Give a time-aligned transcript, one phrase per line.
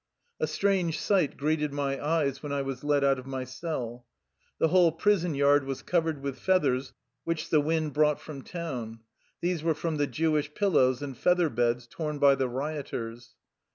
[0.39, 4.07] A strange sight greeted my eyes when I was led out of my cell.
[4.57, 6.93] The whole prison yard was covered with feathers
[7.23, 9.01] which the wind brought from town.
[9.41, 13.35] These were from the Jewish pillows and feather beds torn by the rioters.